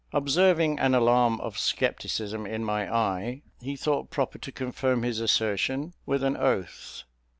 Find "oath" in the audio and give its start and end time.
6.35-7.03